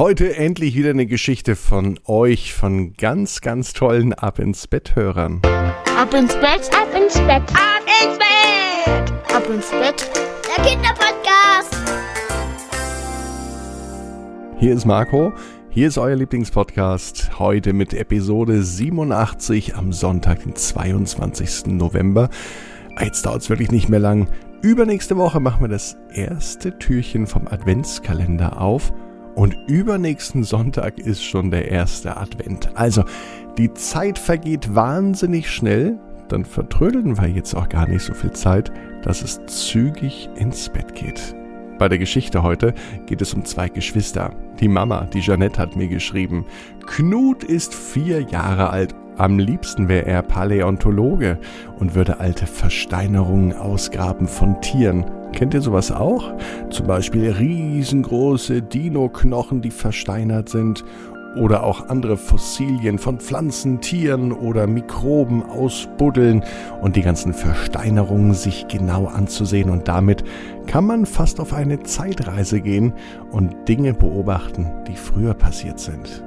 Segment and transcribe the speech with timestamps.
[0.00, 5.42] Heute endlich wieder eine Geschichte von euch, von ganz, ganz tollen Ab ins Bett Hörern.
[5.44, 10.10] Ab ins Bett, ab ins Bett, ab ins Bett, ab ins Bett.
[10.56, 11.76] Der Kinderpodcast.
[14.58, 15.34] Hier ist Marco,
[15.68, 17.38] hier ist euer Lieblingspodcast.
[17.38, 21.66] Heute mit Episode 87 am Sonntag, den 22.
[21.66, 22.30] November.
[22.98, 24.28] Jetzt dauert es wirklich nicht mehr lang.
[24.62, 28.94] Übernächste Woche machen wir das erste Türchen vom Adventskalender auf.
[29.40, 32.76] Und übernächsten Sonntag ist schon der erste Advent.
[32.76, 33.04] Also,
[33.56, 35.98] die Zeit vergeht wahnsinnig schnell.
[36.28, 38.70] Dann vertrödeln wir jetzt auch gar nicht so viel Zeit,
[39.02, 41.34] dass es zügig ins Bett geht.
[41.78, 42.74] Bei der Geschichte heute
[43.06, 44.36] geht es um zwei Geschwister.
[44.60, 46.44] Die Mama, die Jeanette, hat mir geschrieben,
[46.86, 51.38] Knut ist vier Jahre alt am liebsten wäre er Paläontologe
[51.78, 55.04] und würde alte Versteinerungen ausgraben von Tieren.
[55.32, 56.32] Kennt ihr sowas auch?
[56.70, 60.84] Zum Beispiel riesengroße Dino-Knochen, die versteinert sind.
[61.36, 66.42] Oder auch andere Fossilien von Pflanzen, Tieren oder Mikroben ausbuddeln
[66.82, 69.70] und die ganzen Versteinerungen sich genau anzusehen.
[69.70, 70.24] Und damit
[70.66, 72.92] kann man fast auf eine Zeitreise gehen
[73.30, 76.24] und Dinge beobachten, die früher passiert sind.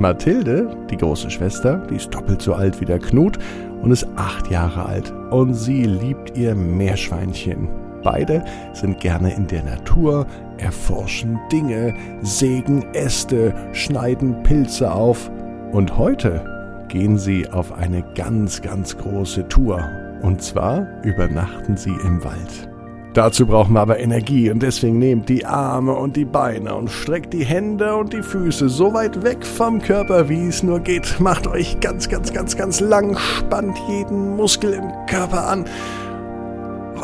[0.00, 3.38] Mathilde, die große Schwester, die ist doppelt so alt wie der Knut
[3.82, 5.12] und ist acht Jahre alt.
[5.30, 7.68] Und sie liebt ihr Meerschweinchen.
[8.02, 10.26] Beide sind gerne in der Natur,
[10.58, 15.30] erforschen Dinge, sägen Äste, schneiden Pilze auf.
[15.72, 16.44] Und heute
[16.88, 19.82] gehen sie auf eine ganz, ganz große Tour.
[20.22, 22.68] Und zwar übernachten sie im Wald.
[23.14, 27.32] Dazu brauchen wir aber Energie und deswegen nehmt die Arme und die Beine und streckt
[27.32, 31.18] die Hände und die Füße so weit weg vom Körper, wie es nur geht.
[31.18, 35.64] Macht euch ganz, ganz, ganz, ganz lang, spannt jeden Muskel im Körper an.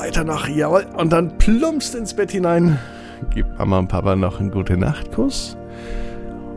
[0.04, 2.78] Weiter noch, jawohl, und dann plumpst ins Bett hinein.
[3.30, 5.56] Gebt Mama und Papa noch einen gute Nachtkuss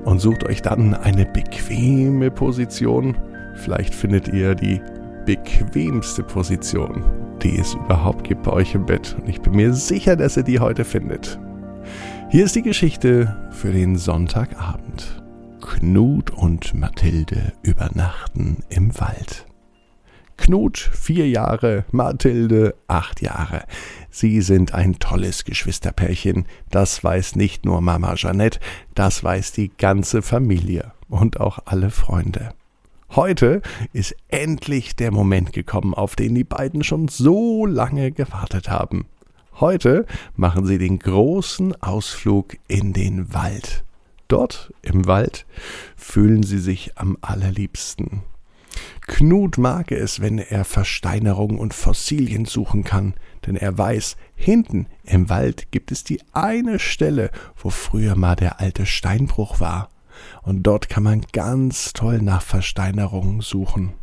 [0.03, 3.17] und sucht euch dann eine bequeme Position.
[3.55, 4.81] Vielleicht findet ihr die
[5.25, 7.03] bequemste Position
[7.43, 9.15] die es überhaupt gibt bei euch im Bett.
[9.19, 11.39] Und ich bin mir sicher, dass ihr die heute findet.
[12.29, 15.23] Hier ist die Geschichte für den Sonntagabend.
[15.61, 19.46] Knut und Mathilde übernachten im Wald.
[20.37, 23.65] Knut vier Jahre, Mathilde acht Jahre.
[24.09, 26.45] Sie sind ein tolles Geschwisterpärchen.
[26.69, 28.59] Das weiß nicht nur Mama Jeanette,
[28.95, 32.53] das weiß die ganze Familie und auch alle Freunde.
[33.15, 33.61] Heute
[33.93, 39.05] ist endlich der Moment gekommen, auf den die beiden schon so lange gewartet haben.
[39.59, 40.05] Heute
[40.35, 43.83] machen sie den großen Ausflug in den Wald.
[44.27, 45.45] Dort im Wald
[45.95, 48.23] fühlen sie sich am allerliebsten.
[49.07, 53.13] Knut mag es, wenn er Versteinerungen und Fossilien suchen kann,
[53.45, 58.59] denn er weiß, hinten im Wald gibt es die eine Stelle, wo früher mal der
[58.59, 59.89] alte Steinbruch war
[60.43, 63.93] und dort kann man ganz toll nach Versteinerungen suchen.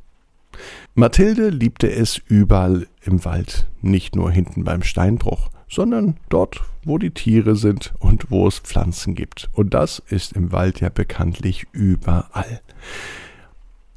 [0.94, 7.10] Mathilde liebte es überall im Wald, nicht nur hinten beim Steinbruch, sondern dort, wo die
[7.10, 9.50] Tiere sind und wo es Pflanzen gibt.
[9.53, 12.60] Und das ist im Wald ja bekanntlich überall.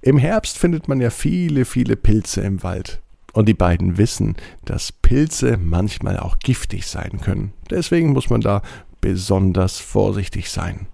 [0.02, 3.02] Im Herbst findet man ja viele, viele Pilze im Wald.
[3.34, 4.36] Und die beiden wissen,
[4.66, 7.54] dass Pilze manchmal auch giftig sein können.
[7.70, 8.62] Deswegen muss man da
[9.02, 10.88] besonders vorsichtig sein.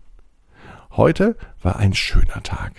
[0.91, 2.73] Heute war ein schöner Tag.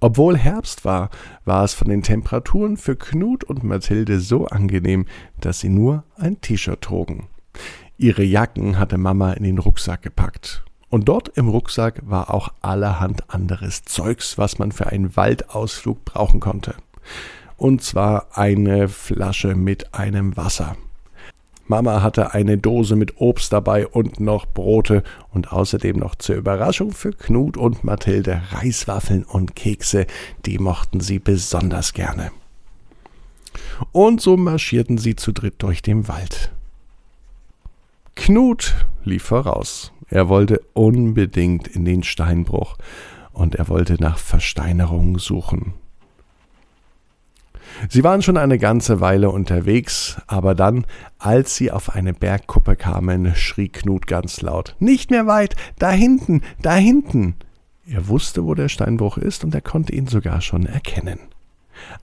[0.00, 1.10] Obwohl Herbst war,
[1.44, 5.06] war es von den Temperaturen für Knut und Mathilde so angenehm,
[5.40, 7.28] dass sie nur ein T-Shirt trugen.
[7.96, 10.64] Ihre Jacken hatte Mama in den Rucksack gepackt.
[10.90, 16.40] Und dort im Rucksack war auch allerhand anderes Zeugs, was man für einen Waldausflug brauchen
[16.40, 16.74] konnte.
[17.56, 20.76] Und zwar eine Flasche mit einem Wasser.
[21.66, 25.02] Mama hatte eine Dose mit Obst dabei und noch Brote
[25.34, 30.06] und außerdem noch zur Überraschung für Knut und Mathilde Reiswaffeln und Kekse,
[30.46, 32.30] die mochten sie besonders gerne.
[33.92, 36.52] Und so marschierten sie zu dritt durch den Wald.
[38.18, 38.74] Knut
[39.04, 39.92] lief voraus.
[40.10, 42.76] Er wollte unbedingt in den Steinbruch
[43.32, 45.74] und er wollte nach Versteinerungen suchen.
[47.88, 50.84] Sie waren schon eine ganze Weile unterwegs, aber dann,
[51.18, 56.42] als sie auf eine Bergkuppe kamen, schrie Knut ganz laut Nicht mehr weit, da hinten,
[56.60, 57.36] da hinten.
[57.88, 61.20] Er wusste, wo der Steinbruch ist, und er konnte ihn sogar schon erkennen.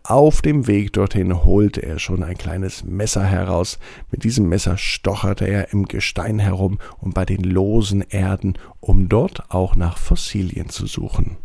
[0.03, 3.79] Auf dem Weg dorthin holte er schon ein kleines Messer heraus.
[4.11, 9.51] Mit diesem Messer stocherte er im Gestein herum und bei den losen Erden, um dort
[9.51, 11.37] auch nach Fossilien zu suchen.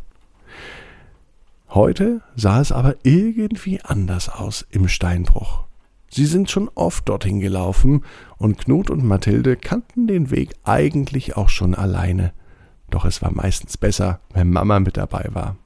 [1.70, 5.64] Heute sah es aber irgendwie anders aus im Steinbruch.
[6.10, 8.04] Sie sind schon oft dorthin gelaufen,
[8.36, 12.32] und Knut und Mathilde kannten den Weg eigentlich auch schon alleine.
[12.90, 15.56] doch es war meistens besser, wenn Mama mit dabei war.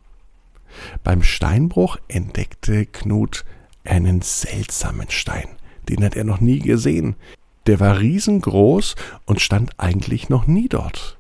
[1.03, 3.45] Beim Steinbruch entdeckte Knut
[3.85, 5.49] einen seltsamen Stein.
[5.89, 7.17] Den hat er noch nie gesehen.
[7.67, 11.19] Der war riesengroß und stand eigentlich noch nie dort.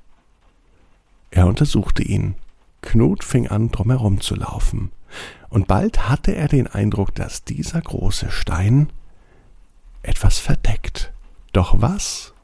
[1.30, 2.36] Er untersuchte ihn.
[2.82, 4.90] Knut fing an, drumherum zu laufen.
[5.48, 8.88] Und bald hatte er den Eindruck, dass dieser große Stein
[10.02, 11.12] etwas verdeckt.
[11.52, 12.34] Doch was?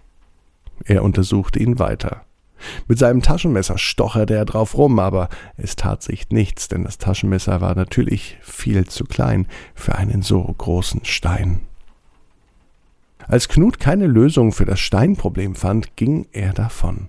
[0.85, 2.25] Er untersuchte ihn weiter.
[2.89, 7.61] Mit seinem Taschenmesser stocherte er drauf rum, aber es tat sich nichts, denn das Taschenmesser
[7.61, 11.61] war natürlich viel zu klein für einen so großen Stein.
[13.27, 17.09] Als Knut keine Lösung für das Steinproblem fand, ging er davon.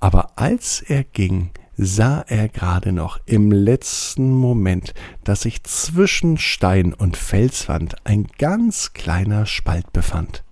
[0.00, 4.94] Aber als er ging, sah er gerade noch im letzten Moment,
[5.24, 10.44] dass sich zwischen Stein und Felswand ein ganz kleiner Spalt befand.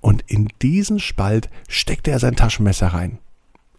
[0.00, 3.18] Und in diesen Spalt steckte er sein Taschenmesser rein.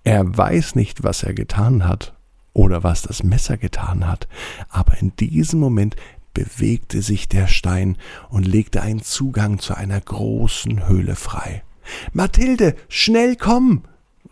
[0.04, 2.14] Er weiß nicht, was er getan hat
[2.54, 4.28] oder was das Messer getan hat,
[4.70, 5.96] aber in diesem Moment
[6.34, 7.98] bewegte sich der Stein
[8.30, 11.64] und legte einen Zugang zu einer großen Höhle frei.
[12.12, 13.84] Mathilde, schnell komm!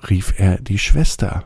[0.09, 1.45] rief er die Schwester.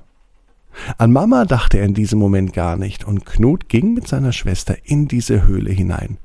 [0.98, 4.76] An Mama dachte er in diesem Moment gar nicht, und Knut ging mit seiner Schwester
[4.84, 6.18] in diese Höhle hinein.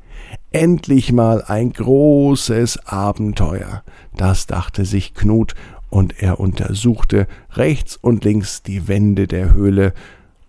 [0.53, 3.83] Endlich mal ein großes Abenteuer,
[4.17, 5.55] das dachte sich Knut,
[5.91, 9.93] und er untersuchte rechts und links die Wände der Höhle,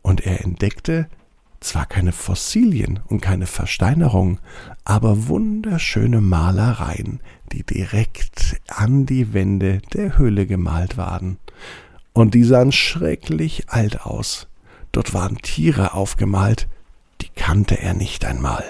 [0.04, 1.08] und er entdeckte
[1.60, 4.40] zwar keine Fossilien und keine Versteinerung,
[4.84, 7.20] aber wunderschöne Malereien,
[7.52, 11.38] die direkt an die Wände der Höhle gemalt waren
[12.14, 14.48] und die sahen schrecklich alt aus.
[14.92, 16.68] Dort waren Tiere aufgemalt,
[17.22, 18.64] die kannte er nicht einmal.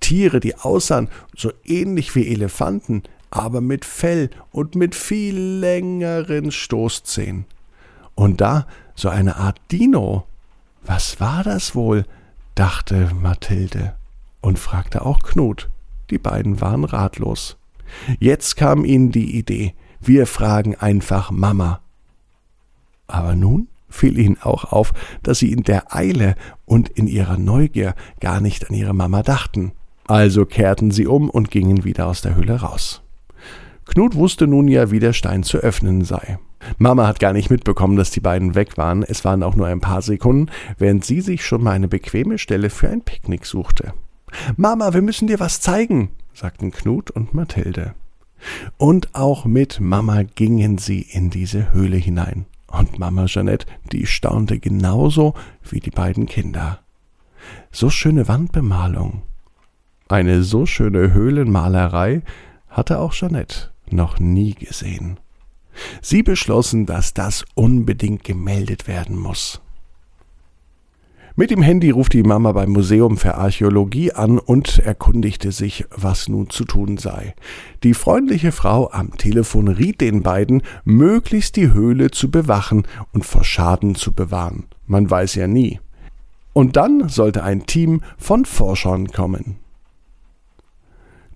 [0.00, 3.02] Tiere, die aussahen so ähnlich wie Elefanten,
[3.34, 7.46] aber mit Fell und mit viel längeren Stoßzähnen.
[8.14, 10.24] Und da so eine Art Dino.
[10.84, 12.06] Was war das wohl?
[12.54, 13.96] dachte Mathilde
[14.40, 15.68] und fragte auch Knut.
[16.10, 17.56] Die beiden waren ratlos.
[18.20, 21.80] Jetzt kam ihnen die Idee, wir fragen einfach Mama.
[23.08, 24.92] Aber nun fiel ihnen auch auf,
[25.24, 26.36] dass sie in der Eile
[26.66, 29.72] und in ihrer Neugier gar nicht an ihre Mama dachten.
[30.06, 33.03] Also kehrten sie um und gingen wieder aus der Höhle raus.
[33.86, 36.38] Knut wusste nun ja, wie der Stein zu öffnen sei.
[36.78, 39.02] Mama hat gar nicht mitbekommen, dass die beiden weg waren.
[39.02, 42.70] Es waren auch nur ein paar Sekunden, während sie sich schon mal eine bequeme Stelle
[42.70, 43.92] für ein Picknick suchte.
[44.56, 47.94] Mama, wir müssen dir was zeigen, sagten Knut und Mathilde.
[48.76, 52.46] Und auch mit Mama gingen sie in diese Höhle hinein.
[52.66, 56.80] Und Mama Jeanette, die staunte genauso wie die beiden Kinder.
[57.70, 59.22] So schöne Wandbemalung.
[60.08, 62.22] Eine so schöne Höhlenmalerei
[62.68, 65.18] hatte auch Jeanette noch nie gesehen.
[66.02, 69.60] Sie beschlossen, dass das unbedingt gemeldet werden muss.
[71.36, 76.28] Mit dem Handy ruft die Mama beim Museum für Archäologie an und erkundigte sich, was
[76.28, 77.34] nun zu tun sei.
[77.82, 83.42] Die freundliche Frau am Telefon riet den beiden, möglichst die Höhle zu bewachen und vor
[83.42, 84.66] Schaden zu bewahren.
[84.86, 85.80] Man weiß ja nie.
[86.52, 89.56] Und dann sollte ein Team von Forschern kommen.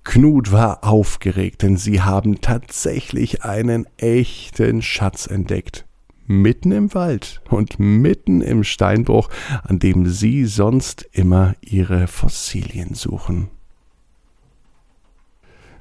[0.09, 5.85] Knut war aufgeregt, denn sie haben tatsächlich einen echten Schatz entdeckt
[6.27, 9.29] mitten im Wald und mitten im Steinbruch,
[9.65, 13.49] an dem sie sonst immer ihre Fossilien suchen.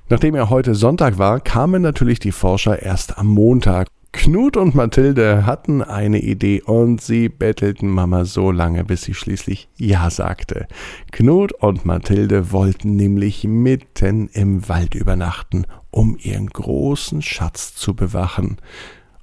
[0.09, 3.87] Nachdem er heute Sonntag war, kamen natürlich die Forscher erst am Montag.
[4.17, 9.69] Knut und Mathilde hatten eine Idee und sie bettelten Mama so lange, bis sie schließlich
[9.77, 10.67] Ja sagte.
[11.11, 18.57] Knut und Mathilde wollten nämlich mitten im Wald übernachten, um ihren großen Schatz zu bewachen.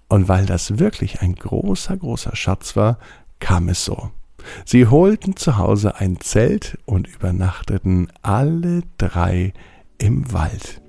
[0.09, 2.99] Und weil das wirklich ein großer, großer Schatz war,
[3.41, 4.11] kam es so.
[4.65, 9.55] Sie holten zu Hause ein Zelt und übernachteten alle drei
[9.99, 10.84] im Wald.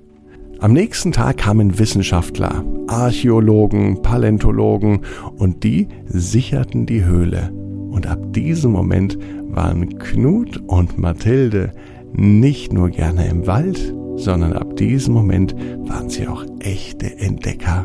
[0.58, 5.00] Am nächsten Tag kamen Wissenschaftler, Archäologen, Paläontologen
[5.36, 7.52] und die sicherten die Höhle.
[7.90, 9.18] Und ab diesem Moment
[9.50, 11.72] waren Knut und Mathilde
[12.14, 15.54] nicht nur gerne im Wald, sondern ab diesem Moment
[15.88, 17.84] waren sie auch echte Entdecker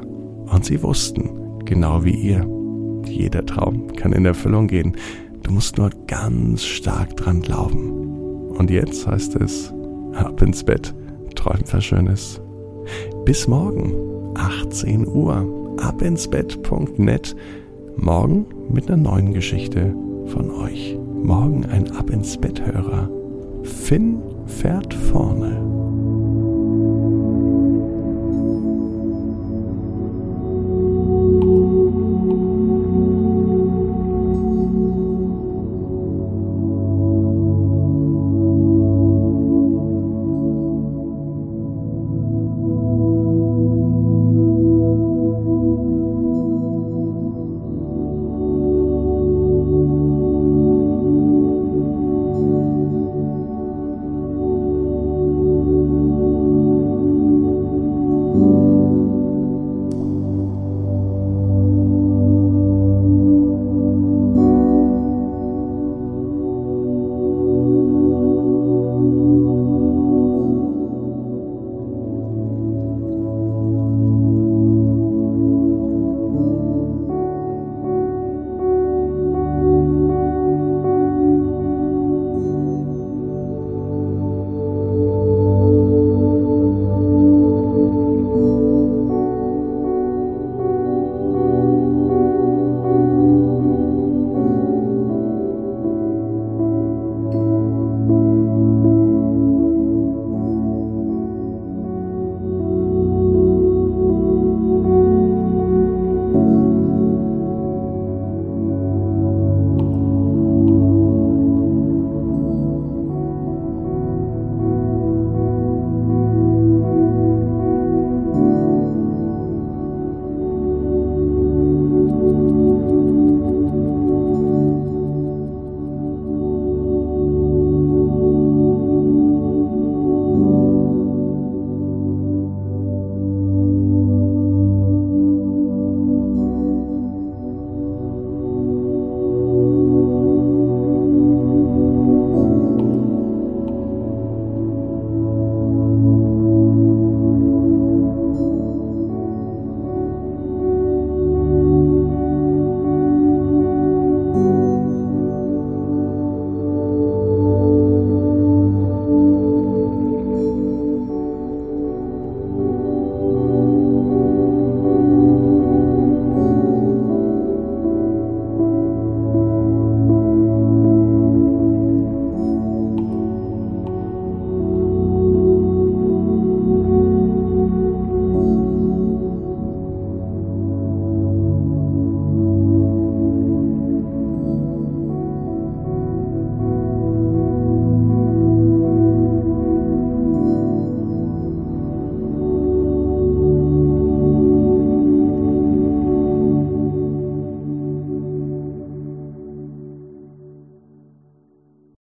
[0.50, 1.30] und sie wussten,
[1.66, 2.48] genau wie ihr,
[3.06, 4.96] jeder Traum kann in Erfüllung gehen.
[5.44, 7.92] Du musst nur ganz stark dran glauben.
[8.51, 9.74] Und jetzt heißt es,
[10.13, 10.96] ab ins Bett,
[11.36, 12.42] träum was Schönes.
[13.25, 13.94] Bis morgen,
[14.34, 17.36] 18 Uhr, abinsbett.net.
[17.96, 20.98] Morgen mit einer neuen Geschichte von euch.
[21.22, 23.10] Morgen ein Ab ins Bett Hörer.
[23.63, 25.81] Finn fährt vorne.